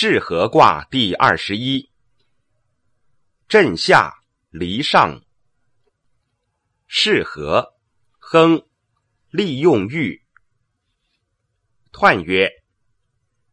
[0.00, 1.90] 是合卦第二十一。
[3.48, 5.24] 震下离上。
[6.86, 7.74] 是合，
[8.20, 8.64] 亨，
[9.28, 10.22] 利用欲。
[11.90, 12.48] 彖曰：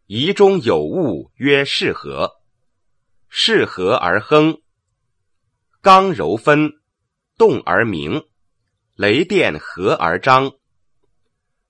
[0.05, 2.31] 仪中有物，曰是合。
[3.27, 4.61] 是合而亨，
[5.81, 6.73] 刚柔分，
[7.39, 8.23] 动而明，
[8.93, 10.51] 雷电合而张，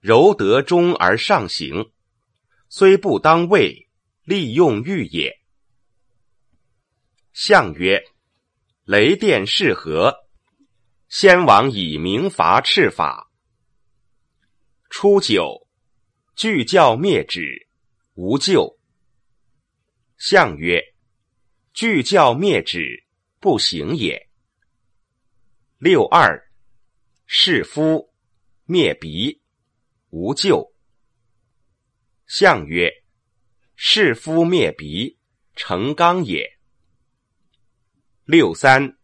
[0.02, 1.94] 柔得中而上行，
[2.68, 3.86] 虽不当位，
[4.26, 5.40] 利用欲也。
[7.32, 8.04] 象曰：
[8.84, 10.16] 雷电是何，
[11.08, 13.30] 先王以明罚赤法。
[14.90, 15.68] 初九，
[16.36, 17.68] 具教灭止，
[18.16, 18.80] 无咎。
[20.18, 20.82] 象曰。
[21.72, 23.04] 具教灭止，
[23.40, 24.28] 不行也。
[25.78, 26.50] 六二，
[27.28, 28.12] 是夫
[28.64, 29.42] 灭鼻，
[30.10, 30.74] 无咎。
[32.26, 32.90] 象曰：
[33.76, 35.18] 是夫灭鼻，
[35.56, 36.58] 成刚也。
[38.24, 38.98] 六三，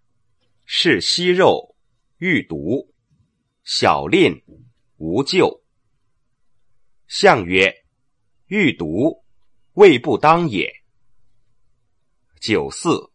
[0.65, 1.75] 是息肉，
[2.17, 2.93] 欲毒，
[3.63, 4.41] 小吝，
[4.97, 5.61] 无咎。
[7.07, 7.85] 象曰：
[8.47, 9.25] 欲毒，
[9.73, 10.73] 未不当也。
[12.39, 13.11] 九四，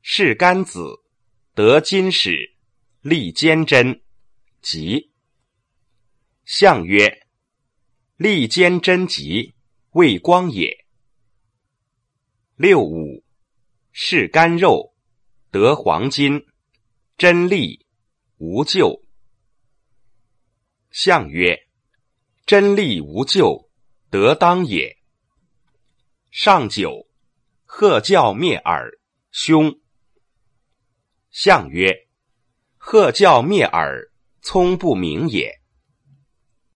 [0.00, 1.04] 是干子，
[1.54, 2.54] 得金使，
[3.02, 4.02] 立坚贞，
[4.62, 5.12] 吉。
[6.44, 7.26] 象曰：
[8.16, 9.53] 立坚贞吉，
[9.94, 10.86] 未光也。
[12.56, 13.22] 六五，
[13.92, 14.92] 是干肉，
[15.52, 16.44] 得黄金，
[17.16, 17.86] 真利，
[18.38, 19.04] 无咎。
[20.90, 21.68] 象曰：
[22.44, 23.70] 真利无咎，
[24.10, 24.96] 得当也。
[26.32, 27.08] 上九。
[27.64, 28.98] 鹤叫灭耳，
[29.30, 29.78] 凶。
[31.30, 32.08] 象曰：
[32.78, 34.10] 鹤叫灭耳，
[34.42, 35.60] 聪不明也。